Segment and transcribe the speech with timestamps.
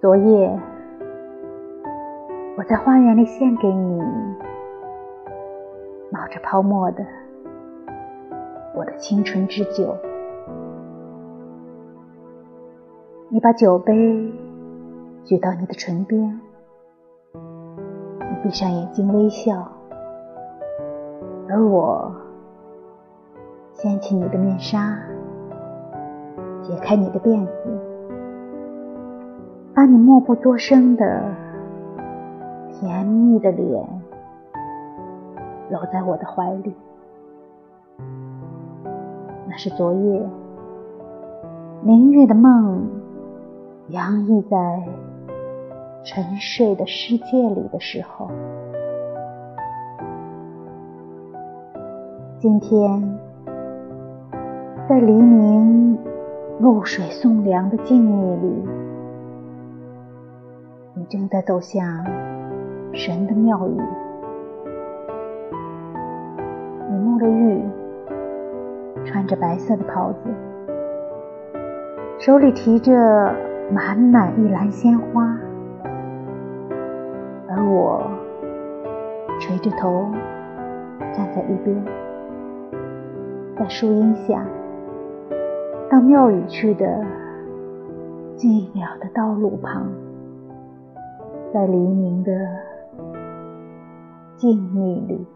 [0.00, 0.60] 昨夜，
[2.56, 4.00] 我在花园里献给你
[6.12, 7.04] 冒着泡沫的
[8.76, 9.96] 我的青春之酒。
[13.28, 13.92] 你把酒杯
[15.24, 16.40] 举到你的唇边，
[17.32, 19.68] 你闭上眼睛微笑，
[21.48, 22.14] 而我
[23.72, 24.96] 掀起你的面纱，
[26.62, 27.77] 解开你的辫子。
[29.88, 31.34] 你默不作声的
[32.68, 33.88] 甜蜜的脸
[35.70, 36.74] 搂在我的怀里，
[39.48, 40.28] 那是昨夜
[41.82, 42.86] 明月的梦
[43.88, 44.86] 洋溢在
[46.04, 48.28] 沉睡的世界里的时候。
[52.38, 53.18] 今天
[54.86, 55.96] 在黎明
[56.60, 58.68] 露水送凉的静谧里。
[61.08, 62.04] 正在走向
[62.92, 63.80] 神的庙宇，
[66.90, 67.62] 你沐着浴，
[69.06, 70.28] 穿着白色的袍子，
[72.18, 73.34] 手里提着
[73.72, 75.34] 满满一篮鲜花，
[77.48, 78.02] 而我
[79.40, 80.06] 垂着头
[81.14, 81.82] 站在一边，
[83.56, 84.44] 在树荫下，
[85.90, 86.84] 到庙宇去的
[88.36, 89.86] 寂寥的道路旁。
[91.52, 92.30] 在黎明的
[94.36, 95.26] 静谧里。